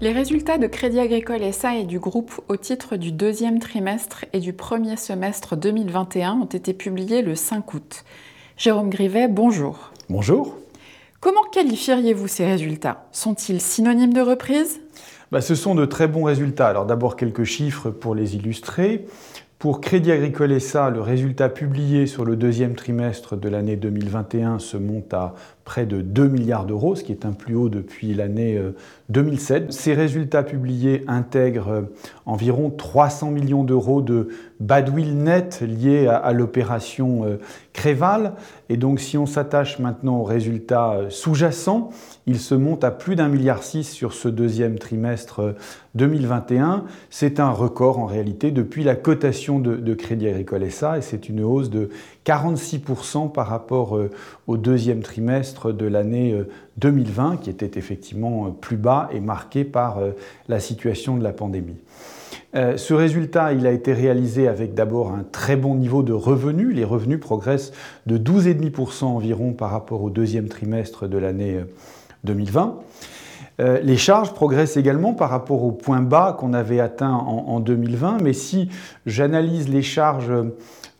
Les 0.00 0.12
résultats 0.12 0.58
de 0.58 0.68
Crédit 0.68 1.00
Agricole 1.00 1.52
SA 1.52 1.74
et 1.74 1.84
du 1.84 1.98
groupe 1.98 2.40
au 2.46 2.56
titre 2.56 2.94
du 2.94 3.10
deuxième 3.10 3.58
trimestre 3.58 4.26
et 4.32 4.38
du 4.38 4.52
premier 4.52 4.96
semestre 4.96 5.56
2021 5.56 6.34
ont 6.34 6.44
été 6.44 6.72
publiés 6.72 7.20
le 7.20 7.34
5 7.34 7.74
août. 7.74 8.04
Jérôme 8.56 8.90
Grivet, 8.90 9.26
bonjour. 9.26 9.90
Bonjour. 10.08 10.56
Comment 11.18 11.42
qualifieriez-vous 11.50 12.28
ces 12.28 12.46
résultats? 12.46 13.08
Sont-ils 13.10 13.60
synonymes 13.60 14.12
de 14.12 14.20
reprise? 14.20 14.80
Bah, 15.32 15.40
Ce 15.40 15.56
sont 15.56 15.74
de 15.74 15.84
très 15.84 16.06
bons 16.06 16.22
résultats. 16.22 16.68
Alors 16.68 16.86
d'abord 16.86 17.16
quelques 17.16 17.42
chiffres 17.42 17.90
pour 17.90 18.14
les 18.14 18.36
illustrer. 18.36 19.04
Pour 19.58 19.80
Crédit 19.80 20.12
Agricole 20.12 20.60
SA, 20.60 20.90
le 20.90 21.00
résultat 21.00 21.48
publié 21.48 22.06
sur 22.06 22.24
le 22.24 22.36
deuxième 22.36 22.76
trimestre 22.76 23.36
de 23.36 23.48
l'année 23.48 23.74
2021 23.74 24.60
se 24.60 24.76
monte 24.76 25.12
à 25.12 25.34
près 25.68 25.84
de 25.84 26.00
2 26.00 26.28
milliards 26.28 26.64
d'euros, 26.64 26.94
ce 26.94 27.04
qui 27.04 27.12
est 27.12 27.26
un 27.26 27.32
plus 27.32 27.54
haut 27.54 27.68
depuis 27.68 28.14
l'année 28.14 28.58
2007. 29.10 29.62
Euh, 29.64 29.66
Ces 29.68 29.92
résultats 29.92 30.42
publiés 30.42 31.04
intègrent 31.06 31.68
euh, 31.68 31.82
environ 32.24 32.70
300 32.70 33.32
millions 33.32 33.64
d'euros 33.64 34.00
de 34.00 34.30
badwill 34.60 35.18
net 35.18 35.60
liés 35.60 36.08
à, 36.08 36.32
l'opération 36.32 37.26
euh, 37.26 37.36
Créval. 37.74 38.32
Et 38.70 38.78
donc 38.78 38.98
si 38.98 39.18
on 39.18 39.26
s'attache 39.26 39.78
maintenant 39.78 40.20
aux 40.20 40.24
résultats 40.24 41.00
sous-jacents, 41.10 41.90
il 42.26 42.40
se 42.40 42.54
monte 42.54 42.82
à 42.82 42.90
plus 42.90 43.14
d'un 43.14 43.28
milliard 43.28 43.62
six 43.62 43.84
sur 43.84 44.14
ce 44.14 44.28
deuxième 44.28 44.78
trimestre 44.78 45.54
2021. 45.94 46.84
C'est 47.10 47.40
un 47.40 47.50
record 47.50 47.98
en 47.98 48.06
réalité 48.06 48.50
depuis 48.50 48.84
la 48.84 48.96
cotation 48.96 49.58
de, 49.58 49.76
de 49.76 49.94
Crédit 49.94 50.28
Agricole 50.28 50.70
SA 50.70 50.98
et 50.98 51.02
c'est 51.02 51.28
une 51.28 51.44
hausse 51.44 51.70
de 51.70 51.90
46% 52.28 53.32
par 53.32 53.46
rapport 53.46 53.98
au 54.46 54.56
deuxième 54.58 55.00
trimestre 55.00 55.72
de 55.72 55.86
l'année 55.86 56.36
2020, 56.76 57.32
euh, 57.32 57.36
qui 57.36 57.48
était 57.48 57.78
effectivement 57.78 58.46
euh, 58.46 58.50
plus 58.50 58.76
bas 58.76 59.08
et 59.12 59.20
marqué 59.20 59.64
par 59.64 59.98
euh, 59.98 60.10
la 60.46 60.60
situation 60.60 61.16
de 61.16 61.24
la 61.24 61.32
pandémie. 61.32 61.76
Ce 62.54 62.94
résultat, 62.94 63.52
il 63.52 63.66
a 63.66 63.72
été 63.72 63.92
réalisé 63.92 64.48
avec 64.48 64.72
d'abord 64.72 65.12
un 65.12 65.22
très 65.22 65.54
bon 65.54 65.74
niveau 65.74 66.02
de 66.02 66.14
revenus. 66.14 66.74
Les 66.74 66.84
revenus 66.84 67.20
progressent 67.20 67.72
de 68.06 68.16
12,5% 68.16 69.04
environ 69.04 69.52
par 69.52 69.70
rapport 69.70 70.02
au 70.02 70.08
deuxième 70.08 70.48
trimestre 70.48 71.06
de 71.06 71.18
l'année 71.18 71.60
2020. 72.24 72.78
Les 73.58 73.96
charges 73.98 74.32
progressent 74.32 74.78
également 74.78 75.12
par 75.12 75.28
rapport 75.28 75.62
au 75.62 75.72
point 75.72 76.00
bas 76.00 76.36
qu'on 76.38 76.54
avait 76.54 76.80
atteint 76.80 77.12
en 77.12 77.60
2020, 77.60 78.22
mais 78.22 78.32
si 78.32 78.70
j'analyse 79.04 79.68
les 79.68 79.82
charges 79.82 80.32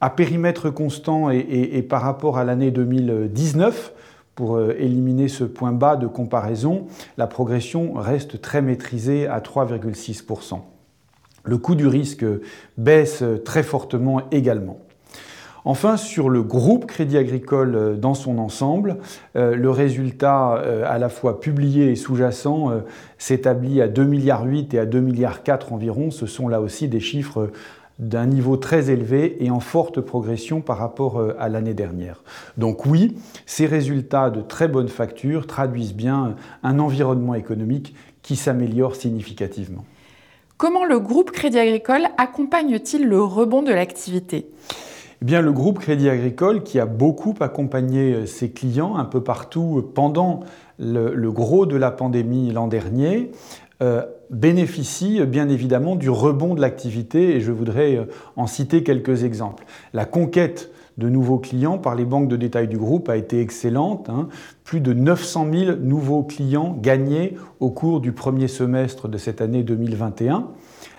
à 0.01 0.11
périmètre 0.11 0.71
constant 0.71 1.31
et, 1.31 1.83
par 1.83 2.03
rapport 2.03 2.39
à 2.39 2.45
l'année 2.45 2.71
2019, 2.71 3.93
pour 4.35 4.57
euh, 4.57 4.77
éliminer 4.79 5.27
ce 5.27 5.43
point 5.43 5.73
bas 5.73 5.97
de 5.97 6.07
comparaison, 6.07 6.87
la 7.17 7.27
progression 7.27 7.95
reste 7.95 8.41
très 8.41 8.63
maîtrisée 8.63 9.27
à 9.27 9.41
3,6%. 9.41 10.61
Le 11.43 11.59
coût 11.59 11.75
du 11.75 11.89
risque 11.89 12.25
baisse 12.77 13.25
très 13.45 13.65
fortement 13.65 14.23
également. 14.31 14.79
Enfin, 15.65 15.97
sur 15.97 16.31
le 16.31 16.45
groupe 16.45 16.87
Crédit 16.87 17.19
Agricole 17.19 17.75
euh, 17.75 17.95
dans 17.97 18.15
son 18.15 18.39
ensemble, 18.39 18.99
euh, 19.35 19.57
le 19.57 19.71
résultat 19.71 20.53
à 20.87 20.99
la 20.99 21.09
fois 21.09 21.41
publié 21.41 21.91
et 21.91 21.97
sous-jacent 21.97 22.71
s'établit 23.19 23.83
à 23.83 23.89
2,8 23.89 24.07
milliards 24.07 24.47
et 24.47 24.79
à 24.79 24.87
2,4 24.87 25.01
milliards 25.01 25.41
environ. 25.73 26.13
Ce 26.13 26.27
sont 26.27 26.47
là 26.47 26.61
aussi 26.61 26.87
des 26.87 27.01
chiffres 27.01 27.51
d'un 27.99 28.27
niveau 28.27 28.57
très 28.57 28.91
élevé 28.91 29.45
et 29.45 29.51
en 29.51 29.61
forte 29.61 30.01
progression 30.01 30.61
par 30.61 30.79
rapport 30.79 31.19
euh, 31.19 31.35
à 31.39 31.49
l'année 31.49 31.75
dernière. 31.75 32.23
Donc 32.57 32.87
oui, 32.87 33.17
ces 33.47 33.67
résultats 33.67 34.31
de 34.31 34.41
très 34.41 34.69
bonne 34.69 34.89
facture 34.89 35.47
traduisent 35.47 35.95
bien 35.95 36.37
un 36.63 36.79
environnement 36.79 37.35
économique 37.35 37.95
qui 38.23 38.37
s'améliore 38.37 38.95
significativement. 38.95 39.85
Comment 40.59 40.85
le 40.85 40.99
groupe 40.99 41.31
Crédit 41.31 41.59
Agricole 41.59 42.09
accompagne-t-il 42.19 43.07
le 43.07 43.23
rebond 43.23 43.63
de 43.63 43.73
l'activité? 43.73 44.51
Eh 45.21 45.25
bien, 45.25 45.41
le 45.41 45.53
groupe 45.53 45.81
Crédit 45.81 46.09
Agricole, 46.09 46.63
qui 46.63 46.79
a 46.79 46.87
beaucoup 46.87 47.35
accompagné 47.41 48.13
euh, 48.13 48.27
ses 48.27 48.51
clients 48.51 48.97
un 48.97 49.05
peu 49.05 49.21
partout 49.21 49.79
euh, 49.79 49.93
pendant 49.95 50.41
le, 50.79 51.31
gros 51.31 51.67
de 51.67 51.77
la 51.77 51.91
pandémie 51.91 52.53
l'an 52.53 52.69
dernier, 52.69 53.33
euh, 53.83 54.03
bénéficie 54.31 55.25
bien 55.27 55.49
évidemment 55.49 55.97
du 55.97 56.11
rebond 56.11 56.55
de 56.55 56.61
l'activité 56.61 57.37
et 57.37 57.41
je 57.41 57.53
voudrais 57.53 57.97
euh, 57.97 58.05
en 58.37 58.47
citer 58.47 58.83
quelques 58.83 59.25
exemples. 59.25 59.65
La 59.93 60.05
conquête 60.05 60.71
de 60.99 61.09
nouveaux 61.09 61.39
clients 61.39 61.79
par 61.79 61.95
les 61.95 62.05
banques 62.05 62.29
de 62.29 62.37
détail 62.37 62.69
du 62.69 62.77
groupe 62.77 63.09
a 63.09 63.17
été 63.17 63.41
excellente. 63.41 64.11
Hein. 64.11 64.29
Plus 64.65 64.81
de 64.81 64.93
900 64.93 65.47
000 65.53 65.77
nouveaux 65.77 66.25
clients 66.25 66.77
gagnés 66.81 67.37
au 67.61 67.71
cours 67.71 68.01
du 68.01 68.13
premier 68.13 68.49
semestre 68.49 69.09
de 69.09 69.17
cette 69.17 69.41
année 69.41 69.63
2021. 69.63 70.49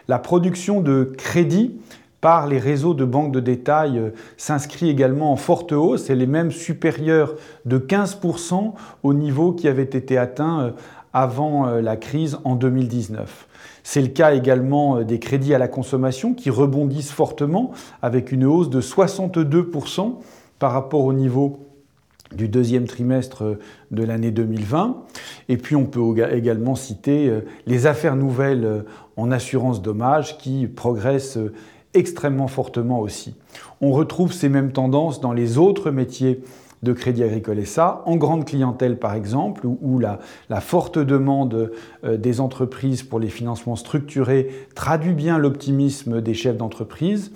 La 0.07 0.18
production 0.18 0.81
de 0.81 1.12
crédits 1.18 1.75
par 2.22 2.47
les 2.47 2.59
réseaux 2.59 2.94
de 2.94 3.06
banques 3.06 3.31
de 3.31 3.39
détail 3.39 3.97
euh, 3.97 4.09
s'inscrit 4.38 4.89
également 4.89 5.31
en 5.31 5.35
forte 5.35 5.73
hausse. 5.73 6.09
Elle 6.09 6.22
est 6.22 6.28
même 6.28 6.51
supérieure 6.51 7.35
de 7.66 7.78
15% 7.78 8.73
au 9.03 9.13
niveau 9.13 9.51
qui 9.51 9.68
avait 9.68 9.84
été 9.84 10.18
atteint 10.18 10.73
avant 11.13 11.67
euh, 11.67 11.81
la 11.81 11.97
crise 11.97 12.37
en 12.43 12.55
2019. 12.55 13.47
C'est 13.83 14.01
le 14.01 14.07
cas 14.09 14.33
également 14.33 14.97
euh, 14.97 15.03
des 15.03 15.19
crédits 15.19 15.53
à 15.53 15.57
la 15.57 15.67
consommation 15.67 16.33
qui 16.33 16.49
rebondissent 16.49 17.11
fortement 17.11 17.71
avec 18.01 18.31
une 18.31 18.45
hausse 18.45 18.69
de 18.69 18.81
62% 18.81 20.15
par 20.59 20.71
rapport 20.71 21.03
au 21.03 21.13
niveau 21.13 21.65
du 22.35 22.47
deuxième 22.47 22.85
trimestre 22.85 23.43
euh, 23.43 23.59
de 23.91 24.03
l'année 24.03 24.31
2020. 24.31 24.97
Et 25.49 25.57
puis 25.57 25.75
on 25.75 25.85
peut 25.85 26.01
également 26.31 26.75
citer 26.75 27.31
les 27.65 27.87
affaires 27.87 28.15
nouvelles 28.15 28.85
en 29.17 29.31
assurance 29.31 29.81
dommage 29.81 30.37
qui 30.37 30.67
progressent 30.67 31.39
extrêmement 31.95 32.47
fortement 32.47 32.99
aussi. 32.99 33.33
On 33.81 33.91
retrouve 33.91 34.31
ces 34.31 34.47
mêmes 34.47 34.71
tendances 34.71 35.21
dans 35.21 35.33
les 35.33 35.57
autres 35.57 35.89
métiers 35.89 36.41
de 36.84 36.94
Crédit 36.94 37.23
Agricole 37.23 37.66
SA, 37.66 38.03
en 38.06 38.16
grande 38.16 38.45
clientèle 38.45 38.97
par 38.97 39.13
exemple, 39.13 39.66
où, 39.66 40.00
la, 40.00 40.19
forte 40.62 41.00
demande 41.00 41.72
euh, 42.03 42.17
des 42.17 42.40
entreprises 42.40 43.03
pour 43.03 43.19
les 43.19 43.28
financements 43.28 43.75
structurés 43.75 44.50
traduit 44.75 45.13
bien 45.13 45.38
l'optimisme 45.38 46.22
des 46.22 46.34
chefs 46.34 46.57
d'entreprise. 46.57 47.31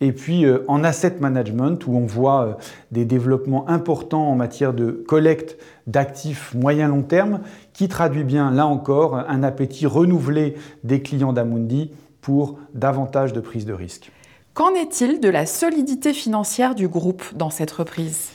Et 0.00 0.12
puis 0.12 0.44
euh, 0.44 0.64
en 0.68 0.84
asset 0.84 1.16
management, 1.20 1.86
où 1.86 1.96
on 1.96 2.06
voit 2.06 2.44
euh, 2.44 2.52
des 2.92 3.04
développements 3.04 3.68
importants 3.68 4.28
en 4.28 4.36
matière 4.36 4.72
de 4.72 4.90
collecte 4.90 5.58
d'actifs 5.86 6.54
moyen-long 6.54 7.02
terme, 7.02 7.40
qui 7.72 7.88
traduit 7.88 8.24
bien, 8.24 8.50
là 8.50 8.66
encore, 8.66 9.16
un 9.16 9.42
appétit 9.42 9.86
renouvelé 9.86 10.54
des 10.84 11.02
clients 11.02 11.32
d'Amundi 11.32 11.90
pour 12.20 12.58
davantage 12.74 13.32
de 13.32 13.40
prise 13.40 13.64
de 13.64 13.72
risque. 13.72 14.10
Qu'en 14.54 14.74
est-il 14.74 15.20
de 15.20 15.28
la 15.28 15.46
solidité 15.46 16.12
financière 16.12 16.74
du 16.74 16.88
groupe 16.88 17.22
dans 17.34 17.50
cette 17.50 17.70
reprise? 17.70 18.30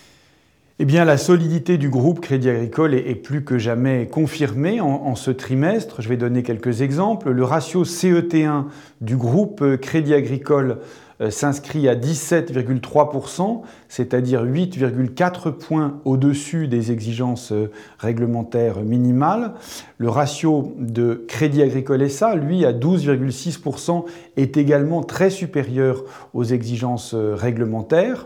Eh 0.80 0.86
bien, 0.86 1.06
la 1.06 1.18
solidité 1.18 1.78
du 1.78 1.90
groupe 1.90 2.20
Crédit 2.20 2.50
Agricole 2.50 2.96
est, 2.96 3.14
plus 3.14 3.44
que 3.44 3.60
jamais 3.60 4.08
confirmée 4.08 4.82
en, 4.82 5.14
ce 5.14 5.30
trimestre. 5.30 6.02
Je 6.02 6.10
vais 6.10 6.18
donner 6.18 6.42
quelques 6.42 6.82
exemples. 6.82 7.30
Le 7.30 7.44
ratio 7.44 7.84
CET1 7.84 8.66
du 9.00 9.16
groupe 9.16 9.78
Crédit 9.78 10.16
Agricole 10.16 10.80
euh, 11.22 11.30
s'inscrit 11.30 11.88
à 11.88 11.96
17,3%, 11.96 13.62
c'est-à-dire 13.88 14.44
8,4 14.44 15.52
points 15.52 16.00
au-dessus 16.06 16.68
des 16.68 16.92
exigences 16.92 17.52
euh, 17.52 17.70
réglementaires 18.00 18.82
minimales. 18.82 19.54
Le 20.00 20.10
ratio 20.10 20.74
de 20.80 21.24
Crédit 21.28 21.62
Agricole 21.62 22.10
SA, 22.10 22.36
lui, 22.36 22.66
à 22.66 22.74
12,6%, 22.74 24.06
est 24.38 24.58
également 24.58 25.04
très 25.04 25.30
supérieur 25.30 26.04
aux 26.34 26.46
exigences 26.46 27.14
euh, 27.14 27.36
réglementaires. 27.36 28.26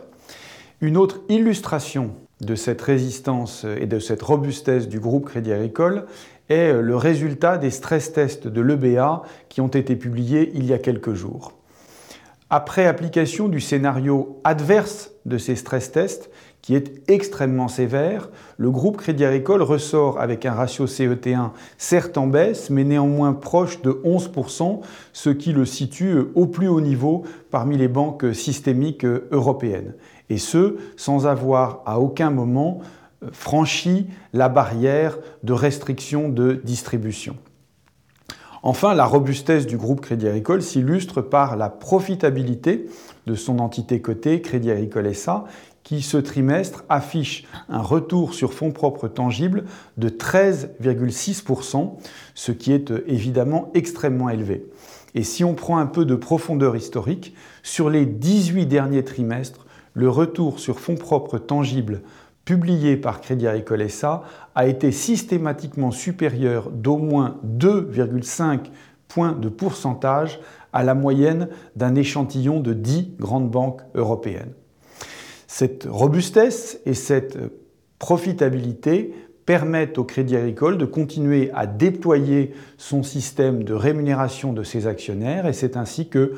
Une 0.80 0.96
autre 0.96 1.20
illustration 1.28 2.12
de 2.42 2.56
cette 2.56 2.82
résistance 2.82 3.66
et 3.80 3.88
de 3.88 4.00
cette 4.00 4.22
robustesse 4.22 4.88
du 4.88 5.00
groupe 5.00 5.26
Crédit 5.26 5.52
Agricole 5.52 6.06
est 6.50 6.74
le 6.74 6.96
résultat 6.96 7.58
des 7.58 7.72
stress 7.72 8.14
tests 8.14 8.48
de 8.48 8.62
l'EBA 8.62 9.24
qui 9.50 9.62
ont 9.62 9.68
été 9.68 9.96
publiés 9.96 10.52
il 10.54 10.66
y 10.66 10.74
a 10.74 10.78
quelques 10.78 11.14
jours. 11.14 11.54
Après 12.50 12.86
application 12.86 13.50
du 13.50 13.60
scénario 13.60 14.40
adverse 14.46 15.12
de 15.26 15.38
ces 15.38 15.56
stress 15.56 15.92
tests, 15.92 16.30
qui 16.68 16.76
est 16.76 17.10
extrêmement 17.10 17.70
sévère, 17.70 18.28
le 18.58 18.70
groupe 18.70 18.98
Crédit 18.98 19.24
Agricole 19.24 19.62
ressort 19.62 20.20
avec 20.20 20.46
un 20.46 20.52
ratio 20.52 20.86
CET1 20.86 21.52
certes 21.78 22.18
en 22.18 22.28
baisse, 22.28 22.70
mais 22.70 22.84
néanmoins 22.84 23.32
proche 23.32 23.82
de 23.84 23.92
11%, 24.04 24.82
ce 25.14 25.30
qui 25.30 25.54
le 25.54 25.64
situe 25.64 26.18
au 26.36 26.46
plus 26.46 26.68
haut 26.68 26.82
niveau 26.82 27.24
parmi 27.52 27.78
les 27.78 27.88
banques 27.88 28.36
systémiques 28.36 29.06
européennes 29.06 29.94
et 30.30 30.38
ce, 30.38 30.76
sans 30.98 31.26
avoir 31.26 31.84
à 31.86 32.02
aucun 32.02 32.32
moment 32.32 32.80
franchi 33.32 34.08
la 34.34 34.50
barrière 34.50 35.20
de 35.44 35.54
restriction 35.54 36.28
de 36.28 36.60
distribution. 36.66 37.38
Enfin, 38.62 38.94
la 38.94 39.06
robustesse 39.06 39.68
du 39.68 39.78
groupe 39.78 40.02
Crédit 40.02 40.28
Agricole 40.28 40.62
s'illustre 40.62 41.22
par 41.22 41.56
la 41.56 41.70
profitabilité 41.70 42.90
de 43.26 43.36
son 43.36 43.60
entité 43.60 44.02
cotée 44.02 44.42
Crédit 44.42 44.72
Agricole 44.72 45.16
SA, 45.16 45.46
qui 45.88 46.02
ce 46.02 46.18
trimestre 46.18 46.84
affiche 46.90 47.46
un 47.70 47.82
retour 47.82 48.34
sur 48.34 48.52
fonds 48.52 48.74
propres 48.74 49.08
tangibles 49.08 49.64
de 49.96 50.10
13,6%, 50.10 51.94
ce 52.36 52.52
qui 52.52 52.74
est 52.74 52.92
euh, 52.92 53.06
évidemment 53.08 53.72
extrêmement 53.74 54.28
élevé. 54.28 54.66
Et 55.16 55.24
si 55.24 55.46
on 55.46 55.54
prend 55.54 55.78
un 55.78 55.86
peu 55.86 56.04
de 56.04 56.16
profondeur 56.16 56.76
historique, 56.76 57.34
sur 57.64 57.90
les 57.90 58.06
18 58.06 58.66
derniers 58.66 59.06
trimestres, 59.06 59.66
le 59.94 60.10
retour 60.10 60.60
sur 60.60 60.82
fonds 60.82 60.98
propres 60.98 61.38
tangibles 61.38 62.02
publié 62.44 62.98
par 62.98 63.22
Crédit 63.22 63.48
Agricole 63.48 63.90
SA 63.90 64.24
a 64.56 64.68
été 64.68 64.92
systématiquement 64.92 65.92
supérieur 65.92 66.70
d'au 66.70 66.98
moins 66.98 67.38
2,5 67.46 68.60
points 69.08 69.32
de 69.32 69.48
pourcentage 69.48 70.42
à 70.74 70.84
la 70.84 70.96
moyenne 70.96 71.48
d'un 71.78 71.96
échantillon 71.96 72.60
de 72.60 72.74
10 72.74 73.14
grandes 73.18 73.50
banques 73.50 73.84
européennes. 73.96 74.52
Cette 75.58 75.88
robustesse 75.90 76.80
et 76.86 76.94
cette 76.94 77.40
profitabilité 77.98 79.16
permettent 79.48 79.98
au 79.98 80.04
Crédit 80.04 80.36
Agricole 80.36 80.78
de 80.78 80.86
continuer 80.86 81.50
à 81.56 81.66
déployer 81.66 82.54
son 82.78 83.02
système 83.02 83.64
de 83.64 83.74
rémunération 83.74 84.54
de 84.54 84.62
ses 84.62 84.86
actionnaires 84.86 85.48
et 85.48 85.54
c'est 85.54 85.76
ainsi 85.76 86.10
que, 86.10 86.34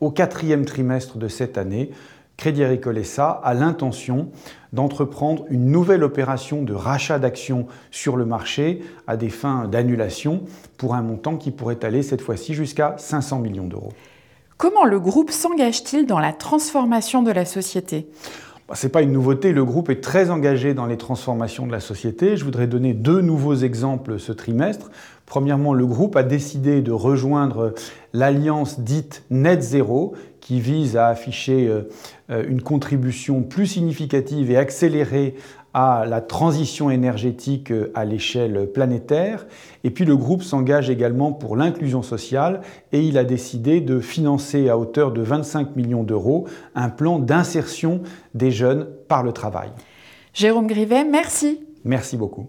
au 0.00 0.10
quatrième 0.10 0.64
trimestre 0.64 1.16
de 1.16 1.28
cette 1.28 1.58
année, 1.58 1.92
Crédit 2.36 2.64
Agricole 2.64 3.04
SA 3.04 3.28
a 3.28 3.54
l'intention 3.54 4.30
d'entreprendre 4.72 5.44
une 5.48 5.66
nouvelle 5.66 6.02
opération 6.02 6.64
de 6.64 6.74
rachat 6.74 7.20
d'actions 7.20 7.68
sur 7.92 8.16
le 8.16 8.24
marché 8.24 8.82
à 9.06 9.16
des 9.16 9.30
fins 9.30 9.68
d'annulation 9.68 10.42
pour 10.76 10.96
un 10.96 11.02
montant 11.02 11.36
qui 11.36 11.52
pourrait 11.52 11.84
aller 11.84 12.02
cette 12.02 12.20
fois-ci 12.20 12.54
jusqu'à 12.54 12.96
500 12.98 13.38
millions 13.38 13.68
d'euros. 13.68 13.92
Comment 14.60 14.84
le 14.84 15.00
groupe 15.00 15.30
s'engage-t-il 15.30 16.04
dans 16.04 16.18
la 16.18 16.34
transformation 16.34 17.22
de 17.22 17.30
la 17.30 17.46
société? 17.46 18.06
Bah, 18.68 18.74
ce 18.74 18.84
n'est 18.84 18.92
pas 18.92 19.00
une 19.00 19.10
nouveauté, 19.10 19.52
le 19.52 19.64
groupe 19.64 19.88
est 19.88 20.02
très 20.02 20.28
engagé 20.28 20.74
dans 20.74 20.84
les 20.84 20.98
transformations 20.98 21.66
de 21.66 21.72
la 21.72 21.80
société. 21.80 22.36
Je 22.36 22.44
voudrais 22.44 22.66
donner 22.66 22.92
deux 22.92 23.22
nouveaux 23.22 23.54
exemples 23.54 24.18
ce 24.18 24.32
trimestre. 24.32 24.90
Premièrement, 25.24 25.72
le 25.72 25.86
groupe 25.86 26.14
a 26.14 26.22
décidé 26.22 26.82
de 26.82 26.92
rejoindre 26.92 27.72
l'alliance 28.12 28.80
dite 28.80 29.22
Net 29.30 29.62
Zero, 29.62 30.12
qui 30.42 30.60
vise 30.60 30.94
à 30.98 31.06
afficher 31.06 31.66
euh, 31.66 31.88
euh, 32.28 32.44
une 32.46 32.60
contribution 32.60 33.42
plus 33.42 33.66
significative 33.66 34.50
et 34.50 34.58
accélérée 34.58 35.36
à 35.74 36.04
la 36.08 36.20
transition 36.20 36.90
énergétique 36.90 37.70
euh, 37.70 37.92
à 37.94 38.04
l'échelle 38.04 38.70
planétaire. 38.72 39.46
Et 39.84 39.90
puis 39.90 40.04
le 40.04 40.16
groupe 40.16 40.42
s'engage 40.42 40.90
également 40.90 41.32
pour 41.32 41.56
l'inclusion 41.56 42.02
sociale 42.02 42.60
et 42.92 43.00
il 43.00 43.18
a 43.18 43.24
décidé 43.24 43.80
de 43.80 44.00
financer 44.00 44.68
à 44.68 44.78
hauteur 44.78 45.12
de 45.12 45.22
25 45.22 45.76
millions 45.76 46.02
d'euros 46.02 46.46
un 46.74 46.88
plan 46.88 47.18
d'insertion 47.18 48.02
des 48.34 48.50
jeunes 48.50 48.88
par 49.08 49.22
le 49.22 49.32
travail. 49.32 49.70
Jérôme 50.32 50.66
Grivet, 50.66 51.04
merci. 51.04 51.60
Merci 51.84 52.16
beaucoup. 52.16 52.48